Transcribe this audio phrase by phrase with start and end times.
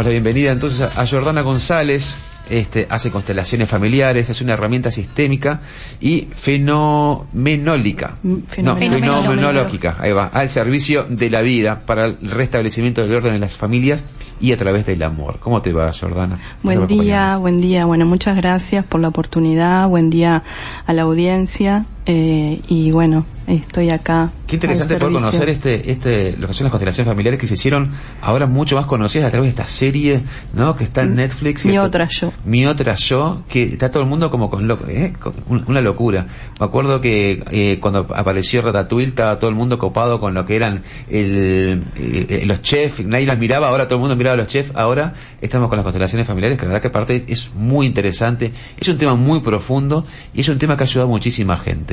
[0.00, 2.16] damos la bienvenida entonces a Jordana González,
[2.48, 5.60] este, hace constelaciones familiares, es una herramienta sistémica
[6.00, 8.16] y fenomenólica.
[8.22, 9.96] Mm, No, fenomenológica.
[9.98, 14.02] ahí va, al servicio de la vida, para el restablecimiento del orden de las familias
[14.40, 15.38] y a través del amor.
[15.38, 16.38] ¿Cómo te va, Jordana?
[16.62, 17.84] Buen día, buen día.
[17.84, 19.86] Bueno, muchas gracias por la oportunidad.
[19.86, 20.44] Buen día
[20.86, 21.84] a la audiencia.
[22.06, 24.30] Eh, y bueno, estoy acá.
[24.46, 27.92] Qué interesante poder conocer este, este, lo que son las constelaciones familiares que se hicieron
[28.20, 30.22] ahora mucho más conocidas a través de esta serie,
[30.54, 30.74] ¿no?
[30.74, 31.64] Que está en Netflix.
[31.66, 32.32] Mi otra yo.
[32.44, 35.12] Mi otra yo, que está todo el mundo como con, loco, ¿eh?
[35.18, 36.26] con una locura.
[36.58, 40.56] Me acuerdo que eh, cuando apareció Ratatouille estaba todo el mundo copado con lo que
[40.56, 44.48] eran el, eh, los chefs, nadie las miraba, ahora todo el mundo miraba a los
[44.48, 48.52] chefs, ahora estamos con las constelaciones familiares, que la verdad que aparte es muy interesante,
[48.78, 51.89] es un tema muy profundo y es un tema que ha ayudado a muchísima gente.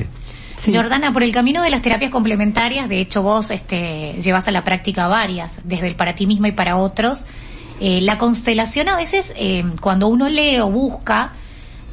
[0.56, 0.76] Sí.
[0.76, 4.64] Jordana, por el camino de las terapias complementarias, de hecho vos este, llevas a la
[4.64, 7.26] práctica varias, desde el para ti misma y para otros.
[7.80, 11.34] Eh, la constelación a veces, eh, cuando uno lee o busca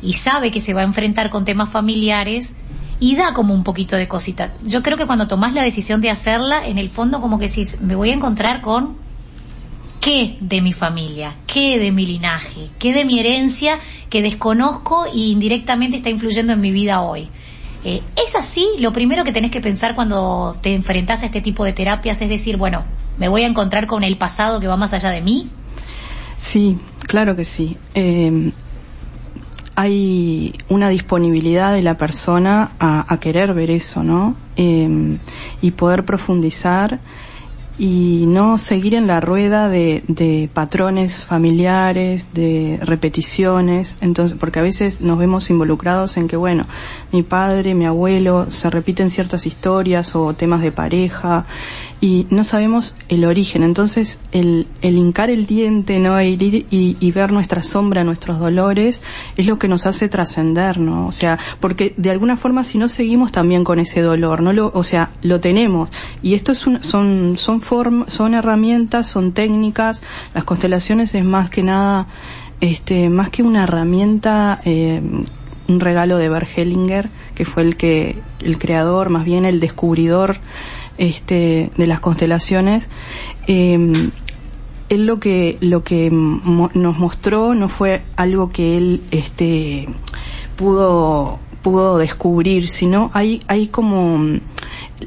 [0.00, 2.54] y sabe que se va a enfrentar con temas familiares,
[3.00, 4.54] y da como un poquito de cosita.
[4.64, 7.80] Yo creo que cuando tomás la decisión de hacerla, en el fondo como que decís,
[7.80, 8.96] me voy a encontrar con
[10.00, 13.78] qué de mi familia, qué de mi linaje, qué de mi herencia
[14.10, 17.28] que desconozco y indirectamente está influyendo en mi vida hoy.
[17.84, 18.66] Eh, ¿Es así?
[18.78, 22.28] Lo primero que tenés que pensar cuando te enfrentás a este tipo de terapias es
[22.28, 22.84] decir, bueno,
[23.18, 25.50] me voy a encontrar con el pasado que va más allá de mí.
[26.38, 27.76] Sí, claro que sí.
[27.94, 28.52] Eh,
[29.76, 34.36] hay una disponibilidad de la persona a, a querer ver eso, ¿no?
[34.56, 35.18] Eh,
[35.60, 37.00] y poder profundizar
[37.76, 44.62] y no seguir en la rueda de, de patrones familiares, de repeticiones, entonces, porque a
[44.62, 46.64] veces nos vemos involucrados en que, bueno,
[47.10, 51.46] mi padre, mi abuelo, se repiten ciertas historias o temas de pareja
[52.04, 53.62] y no sabemos el origen.
[53.62, 56.18] Entonces, el, el hincar el diente, ¿no?
[56.18, 59.00] E ir y, y ver nuestra sombra, nuestros dolores,
[59.38, 61.06] es lo que nos hace trascender, ¿no?
[61.06, 64.70] O sea, porque de alguna forma si no seguimos también con ese dolor, no lo,
[64.74, 65.88] o sea, lo tenemos.
[66.20, 70.02] Y esto es un- son, son form, son herramientas, son técnicas.
[70.34, 72.06] Las constelaciones es más que nada,
[72.60, 75.00] este, más que una herramienta, eh,
[75.68, 80.36] un regalo de Bert Hellinger, que fue el que, el creador, más bien el descubridor,
[80.98, 82.88] este, de las constelaciones.
[83.46, 83.92] Eh,
[84.90, 89.88] él lo que lo que mo- nos mostró no fue algo que él este
[90.56, 94.38] pudo pudo descubrir sino hay hay como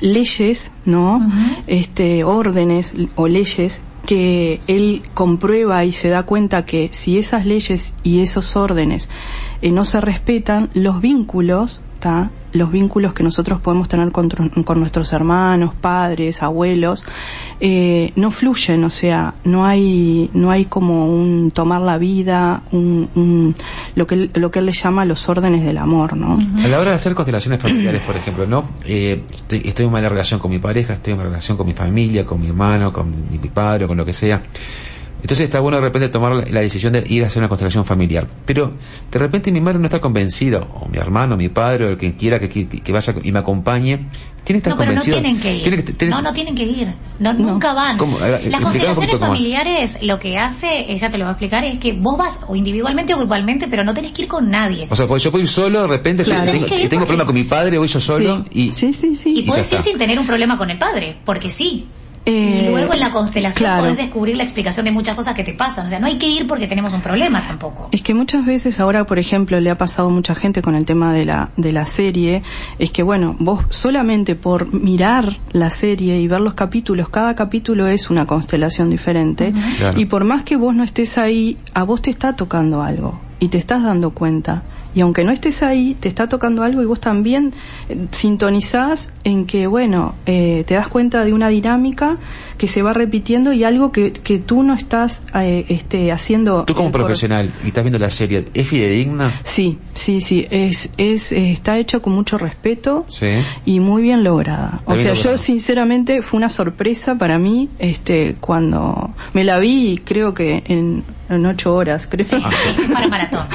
[0.01, 1.21] leyes no
[1.67, 7.93] este órdenes o leyes que él comprueba y se da cuenta que si esas leyes
[8.03, 9.09] y esos órdenes
[9.61, 12.31] eh, no se respetan los vínculos ¿tá?
[12.53, 17.03] Los vínculos que nosotros podemos tener con, con nuestros hermanos, padres, abuelos,
[17.59, 23.09] eh, no fluyen, o sea, no hay, no hay como un tomar la vida, un,
[23.15, 23.55] un-
[23.95, 26.37] lo que lo que él le llama los órdenes del amor, ¿no?
[26.63, 28.63] A la hora de hacer constelaciones familiares, por ejemplo, ¿no?
[28.85, 32.25] Eh, estoy, en mala relación con mi pareja, estoy en mala relación con mi familia,
[32.25, 34.41] con mi hermano, con mi, padre, con lo que sea.
[35.21, 38.27] Entonces está bueno de repente tomar la, decisión de ir a hacer una constelación familiar.
[38.45, 38.73] Pero
[39.11, 42.15] de repente mi madre no está convencida, o mi hermano, mi padre, o el que
[42.15, 44.07] quiera que, que, que vaya y me acompañe,
[44.43, 45.97] tiene que estar No, pero no tienen que ir.
[45.97, 46.93] Que- No, no tienen que ir.
[47.19, 47.97] No, Nunca van.
[48.49, 52.17] Las constelaciones familiares lo que hace, ella te lo va a explicar, es que vos
[52.17, 54.87] vas o individualmente o grupalmente, pero no tenés que ir con nadie.
[54.89, 56.49] O sea, pues yo puedo ir solo, de repente Claro.
[56.51, 59.15] tengo, que tengo porque- problema con mi padre, voy yo solo, sí, y sí, sí,
[59.15, 59.33] sí.
[59.39, 61.87] Y puedes ir sin tener un problema con el padre, porque sí.
[62.29, 63.83] Eh, y luego en la constelación claro.
[63.83, 65.85] podés descubrir la explicación de muchas cosas que te pasan.
[65.85, 67.87] O sea, no hay que ir porque tenemos un problema tampoco.
[67.93, 70.85] Es que muchas veces ahora, por ejemplo, le ha pasado a mucha gente con el
[70.85, 72.43] tema de la, de la serie,
[72.79, 77.87] es que bueno, vos solamente por mirar la serie y ver los capítulos, cada capítulo
[77.87, 79.97] es una constelación diferente, Claro.
[79.97, 83.47] y por más que vos no estés ahí, a vos te está tocando algo, y
[83.47, 84.63] te estás dando cuenta.
[84.97, 87.53] Y aunque no estés ahí, te está tocando algo y vos también
[87.87, 92.17] eh, sintonizás en que, bueno, eh, te das cuenta de una dinámica
[92.57, 96.65] que se va repitiendo y algo que, que tú no estás eh, este, haciendo.
[96.65, 99.39] tú como eh, profesional y estás viendo la serie, ¿es fidedigna?
[99.43, 103.27] Sí, sí, sí, es, es, está hecho con mucho respeto Sí.
[103.65, 104.77] y muy bien lograda.
[104.79, 109.91] Está O sea, yo sinceramente fue una sorpresa para mí, este, cuando me la vi
[109.91, 112.25] y creo que en en ocho horas, creo.
[112.25, 112.37] Sí,
[112.93, 113.47] para maratón.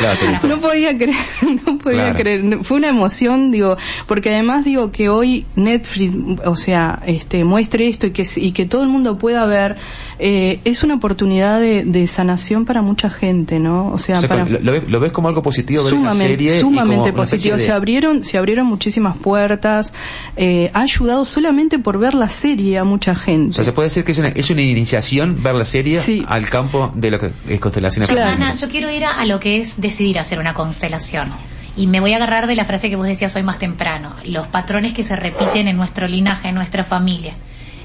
[0.48, 1.16] no podía creer,
[1.66, 2.62] no podía creer.
[2.62, 3.76] Fue una emoción, digo,
[4.06, 6.14] porque además digo que hoy Netflix,
[6.44, 9.76] o sea, este, muestre esto y que, y que todo el mundo pueda ver,
[10.18, 13.88] eh, es una oportunidad de, de, sanación para mucha gente, ¿no?
[13.88, 17.58] O sea, para, lo, ves, como algo positivo ver sumamente, serie Sumamente positivo.
[17.58, 19.92] Se abrieron, se abrieron muchísimas puertas,
[20.36, 23.50] eh, ha ayudado solamente por ver la serie a mucha gente.
[23.50, 26.48] O sea, se puede decir que es una, es una iniciación ver la serie al
[26.48, 27.30] campo de lo que
[27.68, 28.10] es constelaciones.
[28.10, 31.30] Ana, yo quiero ir a, lo que es decidir hacer una constelación.
[31.76, 34.46] Y me voy a agarrar de la frase que vos decías hoy más temprano, los
[34.48, 37.34] patrones que se repiten en nuestro linaje, en nuestra familia.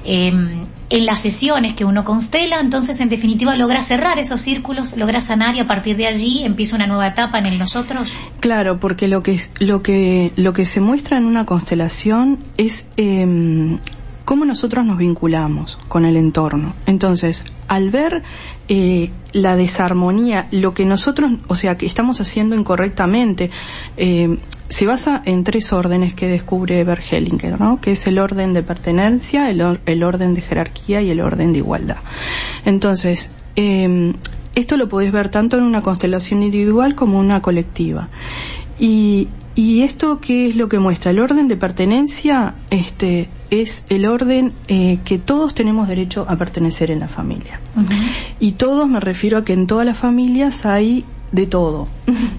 [0.04, 5.20] Em, en las sesiones que uno constela, entonces en definitiva logra cerrar esos círculos, logra
[5.20, 8.14] sanar y a partir de allí empieza una nueva etapa en el nosotros.
[8.40, 13.78] Claro, porque lo que lo que lo que se muestra en una constelación es eh,
[14.28, 16.74] cómo nosotros nos vinculamos con el entorno.
[16.86, 18.24] Entonces, al ver
[18.68, 23.52] eh, la desarmonía, lo que nosotros, o sea, que estamos haciendo incorrectamente,
[23.96, 24.38] eh,
[24.68, 27.80] se basa en tres órdenes que descubre Hellinger, ¿no?
[27.80, 29.62] Que es el orden de pertenencia, el,
[30.04, 32.00] orden de jerarquía y el orden de igualdad.
[32.66, 34.14] Entonces, eh,
[34.56, 38.10] esto lo podés ver tanto en una constelación individual como en una colectiva.
[38.78, 44.06] Y, y esto qué es lo que muestra el orden de pertenencia, este es el
[44.06, 47.60] orden eh, que todos tenemos derecho a pertenecer en la familia.
[48.40, 51.88] Y todos me refiero a que en todas las familias hay de todo.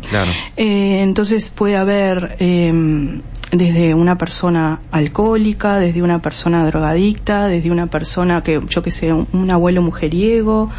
[0.09, 0.31] Claro.
[0.57, 3.21] eh, entonces puede haber eh,
[3.51, 9.13] desde una persona alcohólica, desde una persona drogadicta, desde una persona que, yo que sé,
[9.13, 10.71] un, abuelo mujeriego,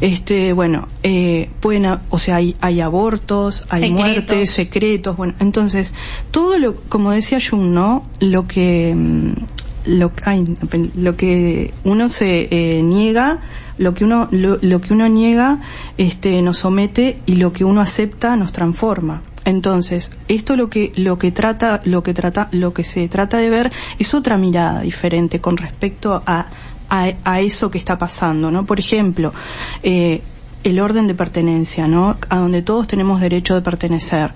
[0.00, 5.92] este, bueno, eh, pueden, o sea, hay, hay abortos, hay muertes, secretos, bueno, entonces,
[6.30, 8.06] todo lo, como decía Jung, ¿no?
[8.20, 9.32] Lo que, mm,
[9.86, 10.12] lo,
[10.94, 13.40] lo que uno se eh, niega,
[13.76, 15.60] lo que uno, lo, lo que uno niega,
[15.98, 19.20] este, nos somete y lo que uno acepta nos transforma.
[19.44, 23.50] Entonces, esto lo que lo que trata lo que trata lo que se trata de
[23.50, 26.46] ver es otra mirada diferente con respecto a
[26.88, 28.64] a, eso que está pasando, ¿no?
[28.66, 29.32] Por ejemplo,
[29.82, 30.22] eh,
[30.62, 32.16] el orden de pertenencia, ¿no?
[32.28, 34.32] A donde todos tenemos derecho de pertenecer.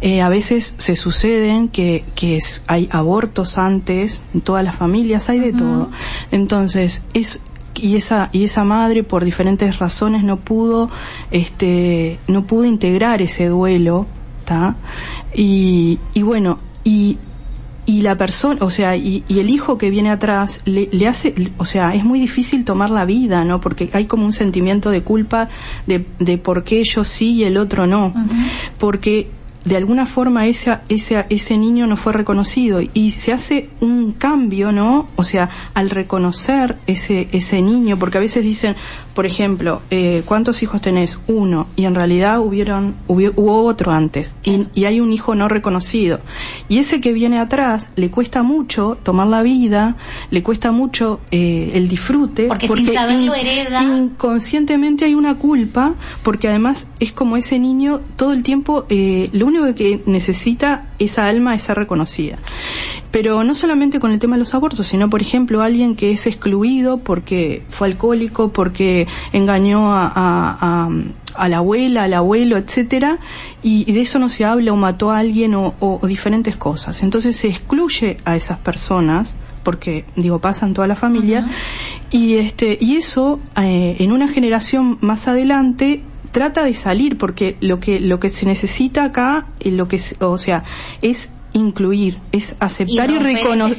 [0.00, 5.28] Eh, a veces se suceden que, que es, hay abortos antes, en todas las familias
[5.28, 5.90] hay de todo.
[6.30, 7.40] Entonces, es,
[7.74, 10.90] y esa y esa madre por diferentes razones no pudo
[11.30, 14.06] este no pudo integrar ese duelo
[15.34, 17.18] y, y bueno, y,
[17.86, 21.34] y la persona, o sea, y, y, el hijo que viene atrás le, le, hace,
[21.56, 23.60] o sea, es muy difícil tomar la vida, ¿no?
[23.60, 25.48] Porque hay como un sentimiento de culpa
[25.86, 28.14] de, de por qué yo sí y el otro no.
[28.78, 29.28] Porque
[29.64, 34.72] de alguna forma ese, ese, ese niño no fue reconocido y se hace un cambio,
[34.72, 35.08] ¿no?
[35.16, 38.76] O sea, al reconocer ese, ese niño, porque a veces dicen,
[39.14, 41.18] por ejemplo, eh, ¿cuántos hijos tenés?
[41.26, 46.20] Uno, y en realidad hubieron, hubo, otro antes, y, y, hay un hijo no reconocido.
[46.68, 49.96] Y ese que viene atrás le cuesta mucho tomar la vida,
[50.30, 53.82] le cuesta mucho eh, el disfrute, porque, sin saberlo hereda.
[53.82, 59.46] inconscientemente hay una culpa, porque además es como ese niño todo el tiempo, eh, lo
[59.46, 62.38] único que necesita esa alma es ser reconocida.
[63.10, 66.26] Pero no solamente con el tema de los abortos, sino por ejemplo alguien que es
[66.26, 70.88] excluido porque fue alcohólico, porque engañó a, a,
[71.34, 73.18] a, la abuela, al abuelo, etcétera,
[73.62, 77.02] y, de eso no se habla o mató a alguien o, o, diferentes cosas.
[77.02, 81.46] Entonces se excluye a esas personas porque digo pasan toda la familia
[82.10, 87.80] y este y eso eh, en una generación más adelante trata de salir porque lo
[87.80, 90.64] que lo que se necesita acá eh, lo que o sea
[91.02, 93.14] es incluir es aceptar y,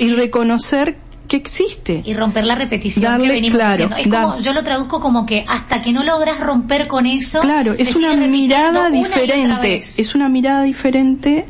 [0.04, 0.98] y reconocer
[1.32, 2.02] que existe.
[2.04, 3.96] Y romper la repetición que venimos haciendo.
[3.96, 7.40] Es como, yo lo traduzco como que hasta que no logras romper con eso.
[7.40, 9.78] Claro, es una mirada diferente.
[9.78, 11.46] Es una mirada diferente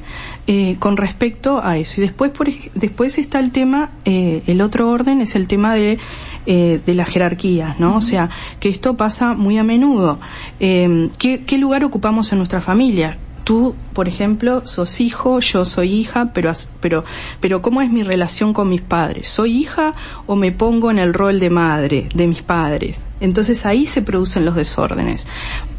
[0.46, 2.00] eh, con respecto a eso.
[2.00, 5.98] Y después, por, después está el tema, eh, el otro orden es el tema de,
[6.46, 7.98] eh, de las jerarquías, ¿no?
[7.98, 8.30] O sea,
[8.60, 10.20] que esto pasa muy a menudo.
[10.60, 13.18] Eh, ¿qué, ¿Qué lugar ocupamos en nuestra familia?
[13.44, 17.04] tú, por ejemplo, sos hijo, yo soy hija, pero, pero,
[17.40, 19.30] pero ¿cómo es mi relación con mis padres?
[19.30, 19.94] ¿Soy hija
[20.26, 23.06] o me pongo en el rol de madre de mis padres?
[23.20, 25.28] Entonces ahí se producen los desórdenes.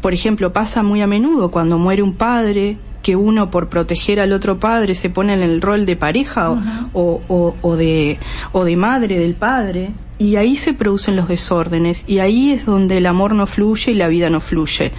[0.01, 4.31] Por ejemplo, pasa muy a menudo cuando muere un padre, que uno por proteger al
[4.31, 8.17] otro padre se pone en el rol de pareja o, o, o, de,
[8.53, 12.97] o de madre del padre y ahí se producen los desórdenes y ahí es donde
[12.97, 14.91] el amor no fluye y la vida no fluye.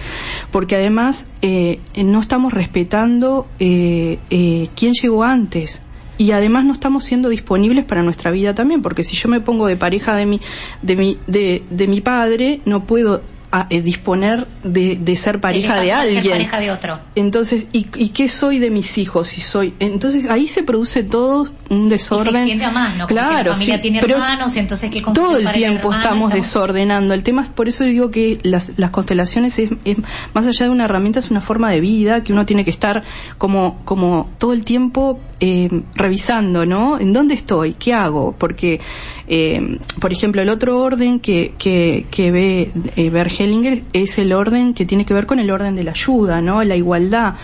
[0.51, 5.81] Porque además eh, no estamos respetando eh, eh, quién llegó antes
[6.19, 9.67] y además no estamos siendo disponibles para nuestra vida también porque si yo me pongo
[9.67, 10.39] de pareja de mi
[10.81, 13.21] de mi de, de mi padre no puedo
[13.55, 16.21] a, eh, disponer de, de, ser pareja de alguien.
[16.21, 16.99] Ser pareja de otro.
[17.15, 19.37] Entonces, ¿y, ¿y qué soy de mis hijos?
[19.37, 22.27] Y soy, entonces ahí se produce todo un desorden.
[22.27, 23.07] Y se extiende a más, ¿no?
[23.07, 27.13] Claro, si la familia tiene hermanos, entonces qué Todo el tiempo estamos, desordenando.
[27.13, 29.97] El tema es, por eso digo que las, las constelaciones es, es,
[30.33, 33.03] más allá de una herramienta, es una forma de vida que uno tiene que estar
[33.37, 36.99] como, como todo el tiempo eh, revisando, ¿no?
[36.99, 37.73] ¿En dónde estoy?
[37.73, 38.35] ¿Qué hago?
[38.37, 38.79] Porque,
[39.27, 43.09] eh, por ejemplo, el otro orden que, que, que ve eh,
[43.45, 46.63] Bergelinger es el orden que tiene que ver con el orden de la ayuda, ¿no?
[46.63, 47.35] La igualdad.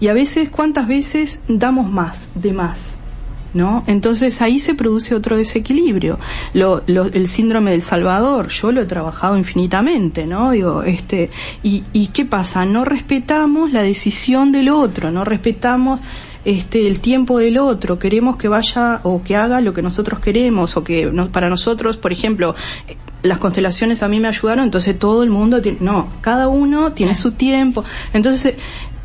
[0.00, 2.96] Y a veces, ¿cuántas veces damos más, de más?
[3.54, 3.82] ¿No?
[3.86, 6.18] Entonces ahí se produce otro desequilibrio.
[6.52, 10.50] Lo, lo, el síndrome del Salvador, yo lo he trabajado infinitamente, ¿no?
[10.50, 11.30] Digo, este,
[11.62, 12.66] y, y qué pasa?
[12.66, 16.00] No respetamos la decisión del otro, no respetamos
[16.44, 20.76] este, el tiempo del otro, queremos que vaya o que haga lo que nosotros queremos
[20.76, 22.54] o que para nosotros, por ejemplo,
[23.22, 27.14] las constelaciones a mí me ayudaron, entonces todo el mundo tiene, no, cada uno tiene
[27.14, 28.54] su tiempo, entonces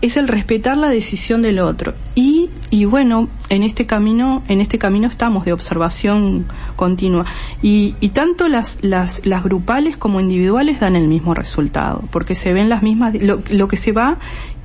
[0.03, 1.93] es el respetar la decisión del otro.
[2.13, 7.25] Y y bueno en este camino en este camino estamos de observación continua.
[7.61, 12.51] Y, y tanto las, las las grupales como individuales dan el mismo resultado porque se
[12.51, 14.19] ven las mismas lo, lo que se va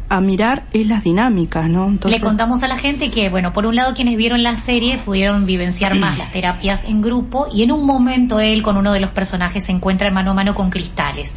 [0.09, 1.97] a mirar es las dinámicas, ¿no?
[2.05, 5.47] Le contamos a la gente que, bueno, por un lado quienes vieron la serie pudieron
[5.47, 9.11] vivenciar más las terapias en grupo y en un momento él con uno de los
[9.11, 11.35] personajes se encuentra mano a mano con cristales.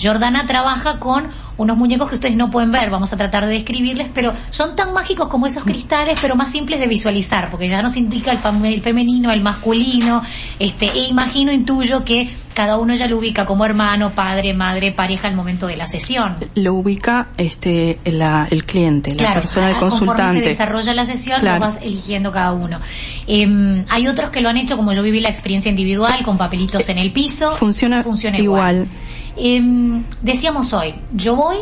[0.00, 1.28] Jordana trabaja con
[1.60, 4.94] unos muñecos que ustedes no pueden ver, vamos a tratar de describirles, pero son tan
[4.94, 8.38] mágicos como esos cristales, pero más simples de visualizar, porque ya nos indica el,
[8.80, 10.22] femenino, el masculino,
[10.58, 15.28] este, e imagino, intuyo que cada uno ya lo ubica como hermano, padre, madre, pareja
[15.28, 16.36] al momento de la sesión.
[16.54, 20.22] Lo ubica este el cliente, la persona, el consultante.
[20.22, 22.80] Conforme se desarrolla la sesión, lo vas eligiendo cada uno.
[23.26, 26.88] Em, hay otros que lo han hecho, como yo viví la experiencia individual, con papelitos
[26.88, 27.52] en el piso.
[27.52, 28.88] Funciona, funciona igual.
[29.36, 31.56] Eh, decíamos hoy, yo voy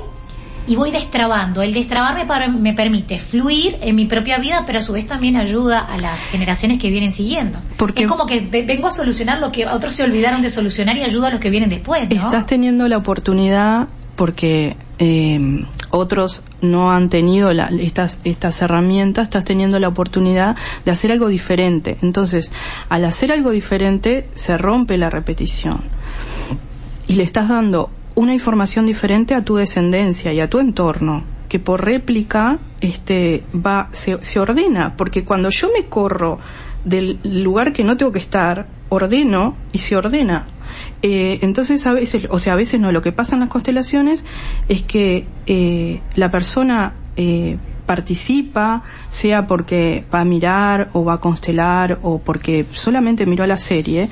[0.69, 1.63] y voy destrabando.
[1.63, 5.37] El destrabar me, me, permite fluir en mi propia vida, pero a su vez también
[5.37, 7.59] ayuda a las generaciones que vienen siguiendo.
[7.79, 11.03] Porque es como que vengo a solucionar lo que otros se olvidaron de solucionar y
[11.03, 12.09] ayuda a los que vienen después.
[12.09, 12.17] ¿no?
[12.17, 19.45] Estás teniendo la oportunidad porque eh, otros no han tenido la, estas, estas herramientas, estás
[19.45, 21.97] teniendo la oportunidad de hacer algo diferente.
[22.03, 22.53] Entonces,
[22.91, 25.98] al hacer algo diferente, se rompe la repetición
[27.09, 31.59] y le estás dando una información diferente a tu descendencia y a tu entorno que
[31.59, 34.95] por réplica este va se, se ordena.
[34.97, 36.39] Porque cuando yo me corro
[36.85, 40.47] del lugar que no tengo que estar ordeno y se ordena.
[41.03, 44.25] Eh, entonces a veces o sea a veces no lo que pasa en las constelaciones
[44.69, 51.21] es que eh, la persona eh, participa, sea porque va a mirar o va a
[51.21, 54.11] constelar o porque solamente miró la serie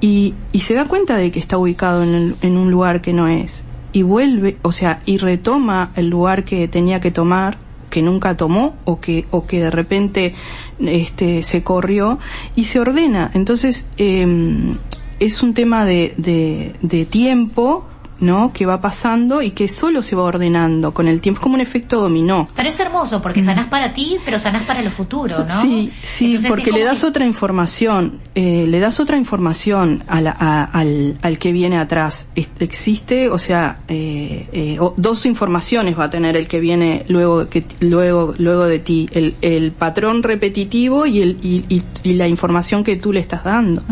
[0.00, 3.28] y, y se da cuenta de que está ubicado en, en un lugar que no
[3.28, 7.56] es y vuelve, o sea, y retoma el lugar que tenía que tomar
[7.88, 10.34] que nunca tomó o que o que de repente
[10.80, 12.18] este se corrió
[12.54, 13.30] y se ordena.
[13.32, 14.74] Entonces eh,
[15.18, 17.86] es un tema de, de, de tiempo
[18.20, 18.52] ¿no?
[18.52, 21.40] Que va pasando y que solo se va ordenando con el tiempo.
[21.40, 22.48] Es como un efecto dominó.
[22.54, 25.62] Pero es hermoso porque sanás para ti, pero sanás para lo futuro, ¿no?
[25.62, 30.16] Sí, sí, porque le das otra información, eh, le das otra información a
[30.64, 32.28] al, al que viene atrás.
[32.34, 37.64] Existe, o sea, eh, eh, dos informaciones va a tener el que viene luego, que,
[37.80, 39.08] luego, luego de ti.
[39.12, 41.64] El, el patrón repetitivo y, el, y,
[42.02, 43.82] y, la información que tú le estás dando.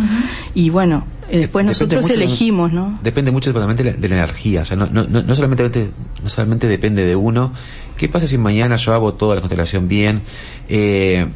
[0.54, 2.98] Y bueno, eh, después nosotros elegimos, ¿no?
[3.02, 5.90] Depende mucho de la, de la energía, o sea, no, no, no, solamente,
[6.22, 7.52] no solamente depende de uno.
[7.96, 10.22] ¿Qué pasa si mañana yo hago toda la constelación bien,
[10.68, 11.26] eh,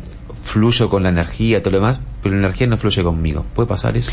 [0.45, 3.45] fluyo con la energía, todo lo demás, pero la energía no fluye conmigo?
[3.55, 4.11] ¿Puede pasar eso?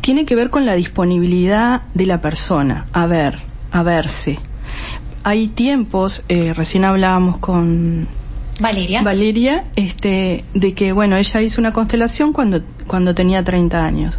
[0.00, 3.40] Tiene que ver con la disponibilidad de la persona, a ver,
[3.72, 4.38] a verse.
[5.24, 8.06] Hay tiempos, eh, recién hablábamos con
[8.58, 9.02] Valeria.
[9.02, 14.18] Valeria, este, de que, bueno, ella hizo una constelación cuando, cuando tenía 30 años.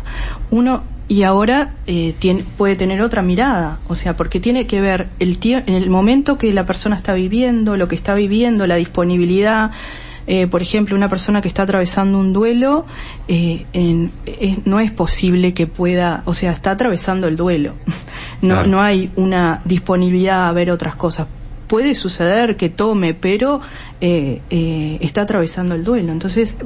[0.52, 5.08] Uno, y ahora eh, tiene, puede tener otra mirada, o sea, porque tiene que ver
[5.20, 9.72] el en el momento que la persona está viviendo, lo que está viviendo, la disponibilidad.
[10.28, 12.86] Eh, por ejemplo, una persona que está atravesando un duelo,
[13.30, 14.12] eh, en,
[14.66, 17.74] no es posible que pueda, o sea, está atravesando el duelo.
[18.40, 21.26] No, no hay una disponibilidad a ver otras cosas
[21.68, 23.62] puede suceder que tome, pero
[24.02, 26.12] eh, eh, está atravesando el duelo.
[26.12, 26.58] Entonces,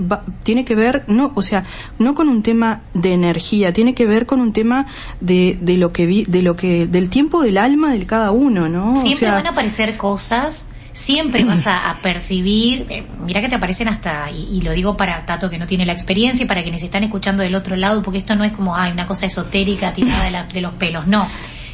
[0.44, 1.66] tiene que ver, no, o sea,
[2.00, 4.88] no con un tema de energía, tiene que ver con un tema
[5.20, 8.70] de, de lo que vi, de lo que, del tiempo del alma de cada uno,
[8.70, 8.96] ¿no?
[9.02, 14.30] Siempre van a aparecer cosas siempre vas a, percibir, eh, mira que te aparecen hasta,
[14.30, 17.44] y, lo digo para Tato que no tiene la experiencia y para quienes están escuchando
[17.44, 20.62] del otro lado, porque esto no es como, ay, una cosa esotérica tirada de, de
[20.62, 21.30] los pelos, no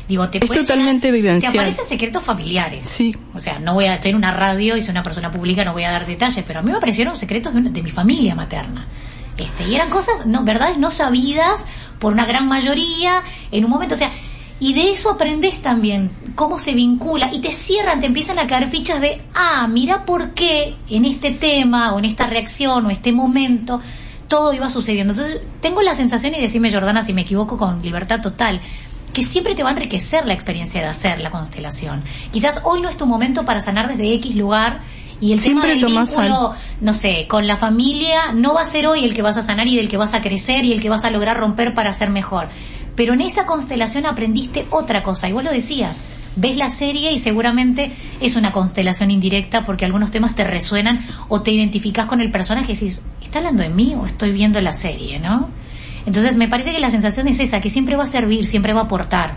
[0.08, 1.40] Digo, te Es totalmente llegar-.
[1.42, 2.86] Te aparecen secretos familiares.
[2.86, 3.16] Sí.
[3.34, 5.74] O sea, no voy a, estoy en una radio y soy una persona pública, no
[5.74, 8.34] voy a dar detalles, pero a mí me aparecieron secretos de, una- de mi familia
[8.34, 8.88] materna.
[9.38, 11.66] Este, y eran cosas, no, verdades no sabidas
[12.00, 13.22] por una gran mayoría
[13.52, 14.10] en un momento, o sea,
[14.60, 18.68] y de eso aprendes también cómo se vincula y te cierran, te empiezan a caer
[18.70, 23.12] fichas de, ah, mira por qué en este tema o en esta reacción o este
[23.12, 23.80] momento
[24.28, 25.14] todo iba sucediendo.
[25.14, 28.60] Entonces, tengo la sensación, y decime Jordana si me equivoco con libertad total,
[29.14, 32.04] que siempre te va a enriquecer la experiencia de hacer la constelación.
[32.32, 34.82] Quizás hoy no es tu momento para sanar desde X lugar
[35.20, 38.86] y el Siempre tema del vínculo, no sé, con la familia no va a ser
[38.88, 40.90] hoy el que vas a sanar y del que vas a crecer y el que
[40.90, 42.48] vas a lograr romper para ser mejor.
[42.96, 45.98] Pero en esa constelación aprendiste otra cosa y vos lo decías.
[46.36, 51.42] Ves la serie y seguramente es una constelación indirecta porque algunos temas te resuenan o
[51.42, 54.72] te identificas con el personaje y decís, ¿está hablando de mí o estoy viendo la
[54.72, 55.50] serie, no?
[56.08, 58.82] Entonces me parece que la sensación es esa, que siempre va a servir, siempre va
[58.82, 59.34] a aportar.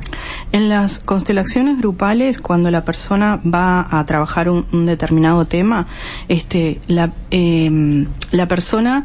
[0.52, 5.88] En las constelaciones grupales, cuando la persona va a trabajar un, determinado tema,
[6.28, 9.04] este, la, eh, la persona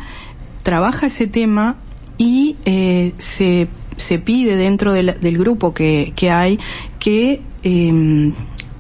[0.62, 1.76] trabaja ese tema
[2.18, 3.68] y eh, se,
[4.20, 6.60] pide dentro del, grupo que, hay
[7.00, 8.34] que eh,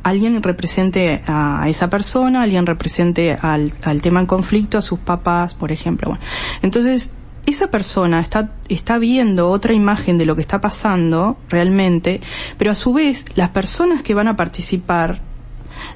[0.03, 5.71] alguien represente a esa persona, alguien represente al, tema en conflicto, a sus papás, por
[5.71, 6.17] ejemplo.
[6.61, 7.11] Entonces
[7.45, 12.21] esa persona está, está viendo otra imagen de lo que está pasando realmente,
[12.57, 15.21] pero a su vez las personas que van a participar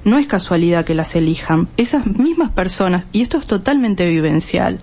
[0.03, 1.70] no es casualidad que las elijan.
[1.77, 4.79] Esas mismas personas, y esto es totalmente vivencial,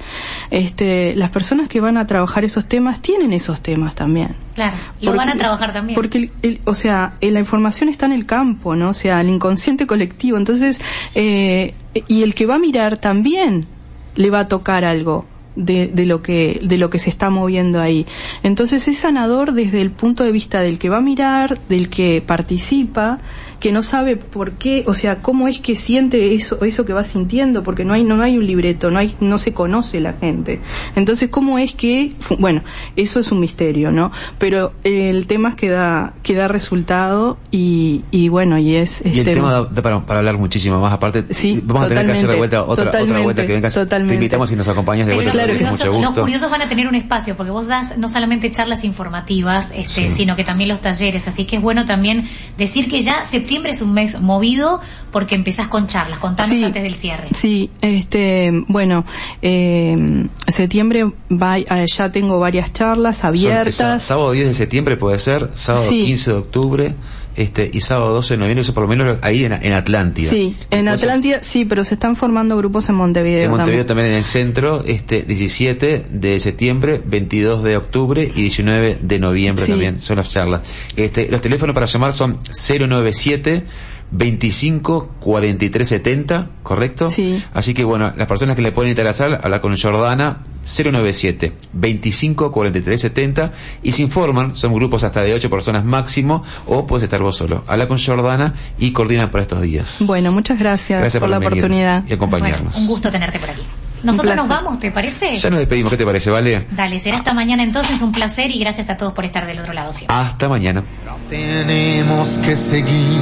[0.51, 4.37] este, las personas que van a trabajar esos temas tienen esos temas también.
[4.55, 5.95] Claro, lo Porque- van a trabajar también.
[5.95, 8.89] Porque, el- el- o sea, eh, la información está en el campo, ¿no?
[8.91, 10.39] O sea, el inconsciente colectivo.
[10.39, 10.81] Entonces,
[11.15, 11.75] eh,
[12.09, 13.67] y el que va a mirar también
[14.15, 17.81] le va a tocar algo de, de lo que de lo que se está moviendo
[17.81, 18.07] ahí.
[18.43, 22.23] Entonces es sanador desde el punto de vista del que va a mirar, del que
[22.25, 23.19] participa,
[23.61, 27.03] que no sabe por qué, o sea, cómo es que siente eso eso que va
[27.05, 30.61] sintiendo, porque no hay no hay un libreto, no hay no se conoce la gente.
[30.95, 32.63] Entonces cómo es que bueno,
[32.97, 34.13] eso es un misterio, ¿no?
[34.39, 39.09] Pero el tema es que da que da resultado y y bueno, y es Y
[39.11, 40.93] el este, tema da, da para, para hablar muchísimo más.
[40.93, 43.53] Aparte, Sí, vamos a tener que hacer de totalmente, vuelta otra, otra totalmente, vuelta que
[43.55, 43.75] vengas.
[43.75, 44.13] totalmente.
[44.13, 45.33] Te invitamos y nos acompañas de vuelta.
[45.35, 46.21] los, claro mucho curiosos, los gusto.
[46.23, 50.11] curiosos van a tener un espacio porque vos das no solamente charlas informativas, este, Sí.
[50.11, 51.27] sino que también los talleres.
[51.29, 52.25] Así que es bueno también
[52.59, 54.81] decir que ya septiembre es un mes movido
[55.13, 56.19] porque empezás con charlas.
[56.19, 56.65] Contanos Sí.
[56.65, 57.29] antes del cierre.
[57.33, 59.05] Sí, este, bueno,
[59.41, 64.03] eh, septiembre va, eh, ya tengo varias charlas Son- abiertas.
[64.03, 66.07] sábado 10 de septiembre puede ser, sábado Sí.
[66.07, 66.95] 15 de octubre
[67.37, 70.31] este y sábado 12 de noviembre, eso por lo menos ahí en, en Atlántida.
[70.31, 73.45] Sí, en Atlántida, sí, pero se están formando grupos en Montevideo.
[73.45, 73.87] En Montevideo también.
[73.87, 79.65] también en el centro, este 17 de septiembre, 22 de octubre y 19 de noviembre
[79.65, 79.73] Sí.
[79.73, 80.63] también son las charlas.
[80.97, 83.65] Este, los teléfonos para llamar son 097
[84.11, 87.11] 25 43 70, ¿correcto?
[87.11, 87.43] Sí.
[87.55, 93.01] Así que bueno, las personas que le pueden interesar, hablar con Jordana, 097 25 43
[93.01, 97.37] 70 y se informan, son grupos hasta de 8 personas máximo o puedes estar vos
[97.37, 97.65] solo.
[97.67, 99.99] Habla con Jordana y coordinan para estos días.
[100.07, 102.05] Bueno, muchas gracias, Gracias por, la oportunidad.
[102.09, 102.73] y acompañarnos.
[102.73, 103.63] Bueno, un gusto tenerte por aquí.
[104.03, 105.37] Nosotros nos vamos, ¿te parece?
[105.37, 106.67] Ya nos despedimos, ¿qué te parece, Vale?
[106.71, 109.73] Dale, será hasta mañana entonces un placer y gracias a todos por estar del otro
[109.73, 110.17] lado siempre.
[110.17, 110.83] Hasta mañana.
[111.29, 113.21] Tenemos que seguir